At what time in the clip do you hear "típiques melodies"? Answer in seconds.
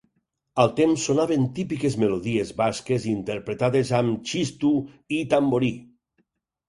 1.59-2.53